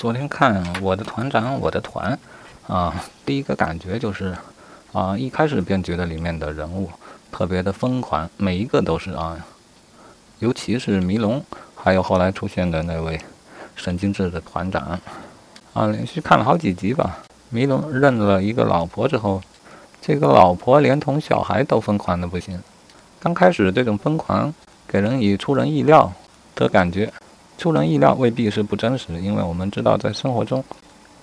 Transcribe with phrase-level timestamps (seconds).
[0.00, 2.18] 昨天看我的团长，我的团，
[2.66, 4.34] 啊，第一个感觉就是，
[4.94, 6.90] 啊，一开始便觉得里面的人物
[7.30, 9.36] 特别的疯狂，每一个都是啊，
[10.38, 11.44] 尤其是迷龙，
[11.76, 13.20] 还有后来出现的那位
[13.76, 14.98] 神经质的团长，
[15.74, 17.18] 啊，连续看了好几集吧。
[17.50, 19.42] 迷龙认了一个老婆之后，
[20.00, 22.58] 这个老婆连同小孩都疯狂的不行。
[23.20, 24.54] 刚开始这种疯狂
[24.88, 26.10] 给人以出人意料
[26.54, 27.12] 的感觉。
[27.60, 30.64] 出人意料未必是不真实，因为我们知道在生活中，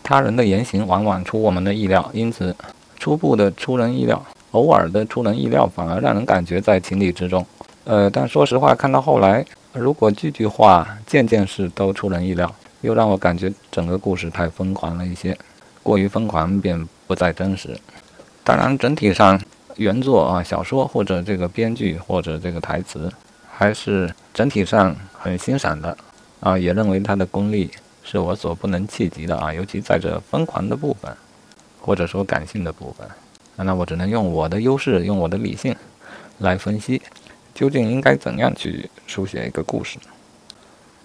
[0.04, 2.56] 他人的言行往往出我们的意料，因此
[3.00, 7.44] 初步的出人意料，偶尔的出人意料反而让人感觉在情理之中。
[7.86, 15.36] 呃，但说实话，看到后来，如果句句话、件件事都出人意料，又让我感觉整个故事太疯狂了一些，
[15.82, 17.76] 过于疯狂便不再真实。
[18.44, 19.42] 当然，整体上
[19.78, 23.12] 原作啊，小说或者这个编剧或者这个台词，
[23.52, 25.98] 还是整体上很欣赏的。
[26.40, 27.72] 啊，也认为他的功力
[28.04, 31.12] 是我所不能企及的啊，尤其在这疯狂的部分，
[31.82, 33.08] 或者说感性的部分，
[33.56, 35.76] 那我只能用我的优势，用我的理性
[36.38, 37.02] 来分析，
[37.56, 39.98] 究竟应该怎样去书写一个故事。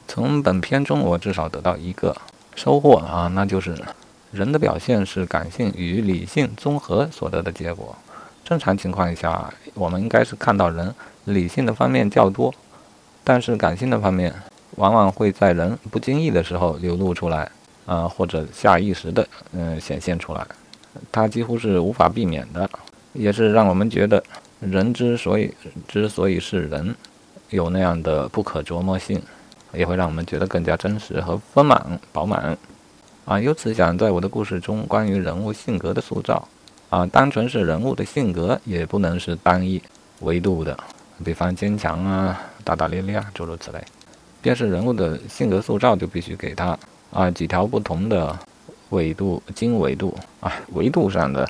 [0.07, 2.15] 从本片中，我至少得到一个
[2.55, 3.75] 收获啊，那就是
[4.31, 7.97] 人的表现是感性与理性综合所得的结果。
[8.45, 12.53] 正常情况下，我们应该是看到人理性的方面较多，
[13.25, 14.35] 但是感性的方面。
[14.77, 17.51] 往往会在人不经意的时候流露出来，
[17.85, 20.47] 啊，或者下意识的嗯显现出来，
[21.11, 22.69] 它几乎是无法避免的，
[23.13, 24.23] 也是让我们觉得
[24.61, 25.53] 人之所以
[25.87, 26.95] 之所以是人，
[27.51, 29.21] 有那样的不可琢磨性，
[29.75, 32.57] 也会让我们觉得更加真实和丰满饱满，
[33.25, 36.49] 啊，由此想在我的故事中关于人物性格的塑造，
[36.89, 39.83] 啊，单纯是人物的性格也不能是单一
[40.21, 40.77] 维度的，
[41.23, 43.79] 比方坚强啊、大大咧咧啊诸如此类。
[44.43, 46.79] 便是人物的性格塑造，就必须给他
[47.11, 48.39] 啊几条不同的
[48.91, 51.49] 纬度、经纬度啊维度上的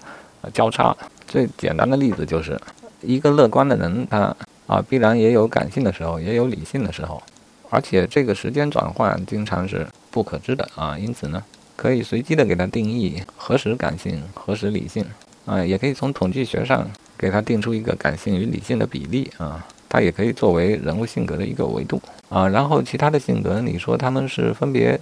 [0.53, 0.97] 交叉。
[1.27, 2.61] 最简单的例子就是，
[3.01, 4.37] 一个乐观的人，他
[4.67, 7.23] 啊必然也有感性的时候，也有理性的时候，
[7.71, 10.99] 而且这个时间转换经常是不可知的啊。
[10.99, 11.43] 因此呢，
[11.75, 15.03] 可以随机的给他定义何时感性，何时理性
[15.47, 16.87] 啊，也可以从统计学上
[17.17, 19.67] 给他定出一个感性与理性的比例啊。
[19.93, 24.99] 它也可以作为人物性格的一个维度啊，然后其他的性格，你说他们是分别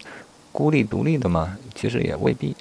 [0.50, 1.56] 孤立独立的吗？
[1.76, 2.56] 其实也未必，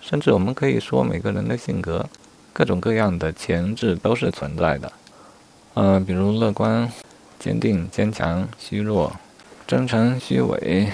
[0.00, 2.08] 甚至我们可以说每个人的性格，
[2.54, 4.90] 各种各样的潜质都是存在的。
[5.74, 6.90] 嗯，比如乐观、
[7.38, 9.12] 坚定、坚强、虚弱、
[9.66, 10.88] 真诚、虚伪，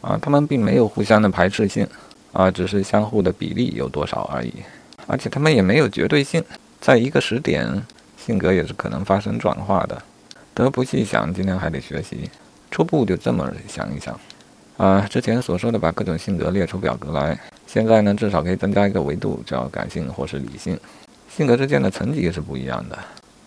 [0.00, 1.86] 啊，他们并没有互相的排斥性，
[2.32, 4.52] 啊，只是相互的比例有多少而已，
[5.06, 6.42] 而且他们也没有绝对性，
[6.80, 7.86] 在一个时点。
[8.18, 10.02] 性格也是可能发生转化的，
[10.52, 12.28] 得不细想，今天还得学习。
[12.70, 14.20] 初步就这么想一想，
[14.76, 20.78] 啊，之前所说的把各种性格列出表格来，现在呢至少可以增加一个维度，叫感性或是理性。
[21.34, 22.98] 性格之间的层级是不一样的，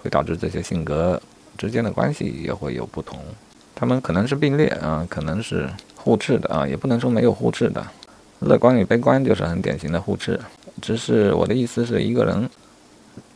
[0.01, 1.21] 会导致这些性格
[1.57, 3.19] 之间的关系也会有不同。
[3.75, 7.85] 他们可能是并列啊，可能是互斥的啊，也不能说没有互斥的。
[8.39, 10.39] 乐观与悲观就是很典型的互斥，
[10.81, 12.49] 只是我的意思是一个人。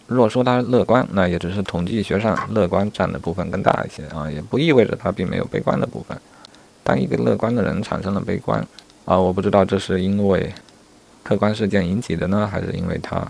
[0.07, 6.16] 若说他乐观，那也只是统计学上乐观占的部分更大一些啊，也不意味着他并没有悲观的部分。
[6.83, 8.65] 当一个乐观的人产生了悲观
[9.05, 10.53] 啊，我不知道这是因为
[11.23, 13.27] 客观事件引起的呢，还是因为他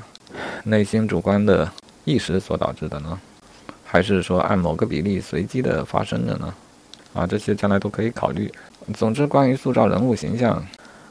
[0.66, 1.72] 内心主观的
[2.04, 3.18] 意识所导致的呢？
[3.86, 6.54] 还是说按某个比例随机的发生的呢？
[7.14, 8.52] 啊，这些将来都可以考虑。
[8.94, 10.62] 总之，关于塑造人物形象，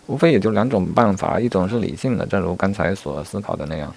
[0.07, 3.91] 无非也就两种办法，一种是理性的，正如刚才所思考的那样。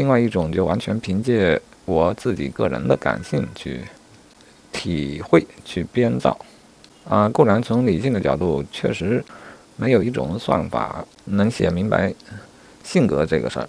[0.00, 3.82] 另外一种就完全凭借我自己个人的感性去
[4.72, 6.34] 体会、去编造，
[7.06, 9.22] 啊，固然从理性的角度确实
[9.76, 12.14] 没有一种算法能写明白
[12.82, 13.68] 性格这个事儿，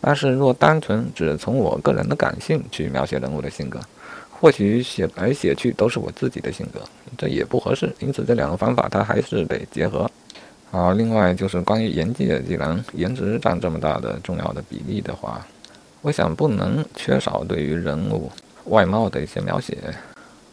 [0.00, 3.78] 但是若单纯只从我个人的感性去描写人物的性格，
[4.28, 6.80] 或许写来写去都是我自己的性格，
[7.16, 7.94] 这也不合适。
[8.00, 10.10] 因此，这两个方法它还是得结合。
[10.76, 15.40] 好，另外就是关于颜值，既然颜值占这么大的重要的比例的话，
[16.02, 18.30] 我想不能缺少对于人物
[18.66, 19.78] 外貌的一些描写，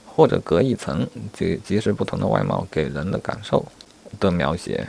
[0.06, 3.66] 或者隔一层，即即使不同的外貌给人的感受
[4.18, 4.88] 的描写。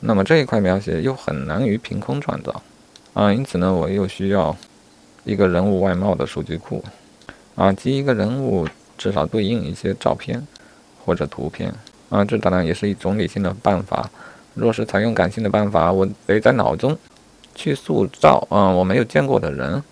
[0.00, 2.62] 那么这一块描写又很难于凭空创造
[3.14, 4.54] 啊，因此呢，我又需要
[5.24, 6.84] 一个人物外貌的数据库
[7.54, 8.68] 啊，即一个人物
[8.98, 10.46] 至少对应一些照片
[11.02, 11.72] 或者图片
[12.10, 14.10] 啊，这当然也是一种理性的办法。
[14.54, 16.96] 若是采用感性的办法，我得在脑中
[17.54, 19.82] 去塑造啊我没有见过的人，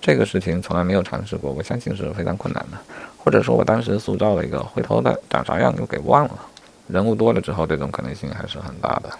[0.00, 2.78] 这个事情从来没有尝试过，我相信是非常困难的。
[3.18, 6.40] 或者说我当时塑造了一个，回头的长啥样又给忘了。
[6.88, 9.10] 人物多了之后，这种可能性还是很大的。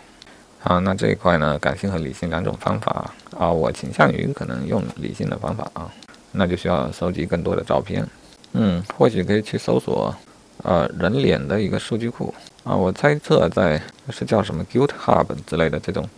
[0.63, 5.91] 啊，那这一块呢，感性和理性两种方法啊，我倾向于可能用理性的方法啊，
[6.33, 8.07] 那就需要收集更多的照片。
[8.53, 10.15] 嗯，或许可以去搜索，
[10.63, 12.35] 呃，人脸的一个数据库
[12.65, 13.81] 啊，我猜测在
[14.11, 16.09] 是叫什么 Guilt Hub 之类的这种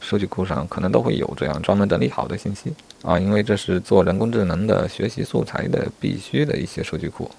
[0.00, 2.72] 数据库上，可能都会有这样专门整理好的信息
[3.02, 7.30] 啊，因为这是做人工智能的学习素材的必须的一些数据库，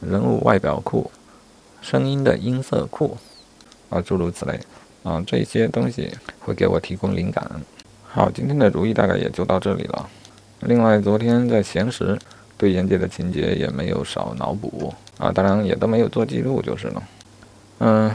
[0.00, 1.10] 人物外表库、
[1.80, 3.16] 声音的音色库
[3.88, 4.58] 啊，诸如此类。
[5.04, 7.44] 啊，这些东西会给我提供灵感。
[8.04, 10.08] 好，今天的主意大概也就到这里了。
[10.60, 12.16] 另外，昨天在闲时
[12.56, 17.02] 对言界的情节也没有少脑补啊，当然也都没有做记录就是了。
[17.78, 18.10] 嗯，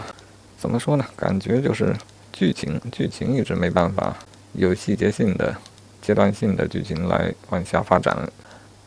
[0.57, 1.05] 怎么说呢？
[1.15, 1.95] 感觉就是
[2.31, 4.15] 剧情剧情一直没办法
[4.53, 5.55] 有细节性的、
[6.01, 8.17] 阶段性的剧情来往下发展。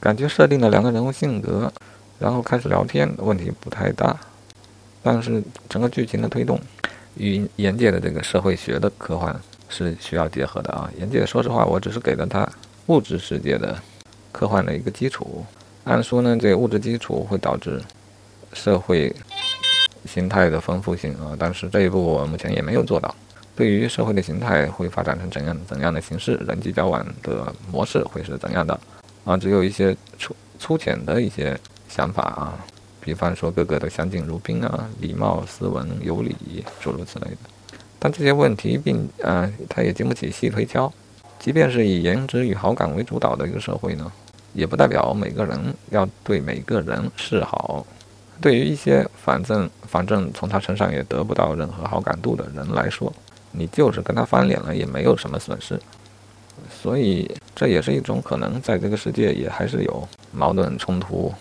[0.01, 1.73] 感觉设定了两个人物性格，
[2.19, 4.17] 然后开始聊天，问题不太大。
[5.03, 6.61] 但是整个剧情的推动。
[7.17, 10.89] 与严界的这个社会学的科幻是需要结合的啊！
[10.97, 12.49] 严界说实话，我只是给了它
[12.87, 13.77] 物质世界的
[14.31, 15.45] 科幻的一个基础。
[15.85, 17.83] 按说呢，这个物质基础会导致
[18.53, 19.15] 社会
[20.07, 23.15] 形态的丰富性啊，但是这一步我目前也没有做到。
[23.57, 28.79] 对于社会的形态会发展成怎样怎样的形式，人际交往的模式会是怎样的
[29.25, 29.37] 啊？
[29.37, 31.59] 只有一些粗粗浅的一些
[31.89, 32.59] 想法啊。
[33.03, 37.37] 比方说，个个都相敬如宾啊，礼貌、斯文、有礼，诸如此类的。
[37.99, 40.93] 但这些问题并啊，它也经不起细推敲。
[41.39, 44.13] 即便是以颜值与好感为主导的一个社会呢，
[44.53, 45.59] 也不代表每个人
[45.89, 47.87] 要对每个人示好。
[48.41, 53.13] 对于一些反正反正从他身上也得不到任何好感度的人来说，
[53.53, 55.79] 你就是跟他翻脸了，也没有什么损失。
[56.71, 61.33] 所以这也是一种可能，在这个世界也还是有矛盾冲突。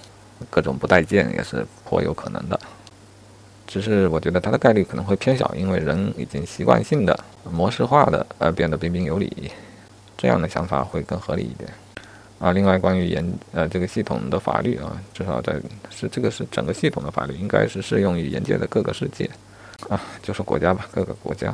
[0.49, 2.57] 各种不待见也是颇有可能的，
[3.67, 7.19] 只是我觉得它的概率可能会偏小，因为人已经习惯性的
[7.51, 9.51] 模式化的呃变得彬彬有礼，
[10.17, 11.69] 这样的想法会更合理一点。
[12.39, 15.53] 啊，另外关于研呃这个系统的法律啊，至少在
[15.89, 19.29] 是这个是整个系统的法律，应该是适用于沿界的各个世界
[19.89, 21.53] 啊，就是国家吧，各个国家，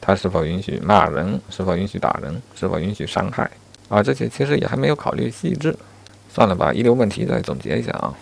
[0.00, 3.50] 它是否允许骂人，是否允许打人，是否允许伤害
[3.88, 5.76] 啊，这些其实也还没有考虑细致。
[6.34, 8.14] 算了吧，遗留问题再总结一下啊！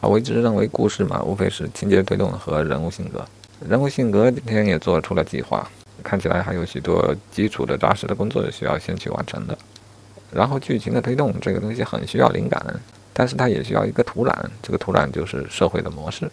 [0.00, 3.22] 啊，我一直认为故事嘛，无非是情节推动和人物性格。
[3.68, 5.68] 人物性格今天也做出了计划，
[6.02, 9.58] 看起来还有许多基础的扎实的工作需要先去完成的。
[10.32, 12.62] 然后剧情的推动，这个东西很需要灵感，
[13.12, 14.32] 但是它也需要一个土壤，
[14.62, 16.30] 这个土壤就是社会的模式，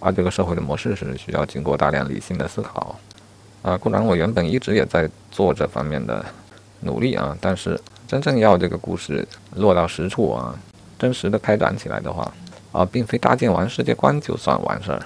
[0.00, 2.98] 而这个社会的模式是需要经过大量理性的思考。
[3.62, 6.24] 啊，固然我原本一直也在做这方面的
[6.80, 9.26] 努力啊，但是真正要这个故事
[9.56, 10.54] 落到实处啊。
[10.98, 12.32] 真实的开展起来的话，
[12.72, 15.02] 啊，并非搭建完世界观就算完事儿，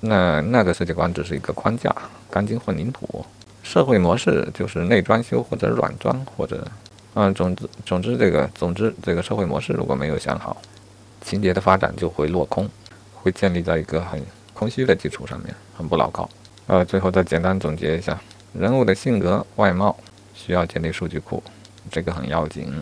[0.00, 1.92] 那那个世界观只是一个框架，
[2.30, 3.24] 钢筋混凝土。
[3.62, 6.66] 社会模式就是内装修或者软装或者，
[7.14, 10.56] 嗯，总之总之这个总之这个社会模式如果没有想好，
[11.20, 12.68] 情节的发展就会落空，
[13.14, 14.20] 会建立在一个很
[14.54, 16.28] 空虚的基础上面，很不牢靠。
[16.68, 18.18] 呃，最后再简单总结一下，
[18.54, 19.94] 人物的性格外貌
[20.34, 21.42] 需要建立数据库，
[21.90, 22.72] 这个很要紧。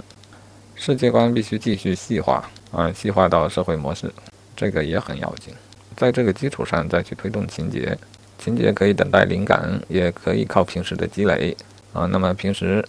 [0.77, 4.12] 世界观必须继续细化，啊，细化到社会模式，
[4.55, 5.53] 这个也很要紧。
[5.97, 7.99] 在这个基础上再去推动情节，
[8.38, 11.56] 情节可以等待灵感，也可以靠平时的积累，
[11.93, 12.82] 啊，那么平时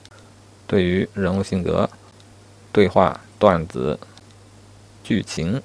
[0.72, 1.90] 对于人物性格、
[2.72, 4.00] 对话、段子、
[5.04, 5.62] 剧情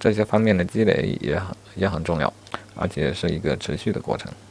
[0.00, 2.32] 这些方面的积累也很也很重要，
[2.74, 4.32] 而且是一个持续的过程。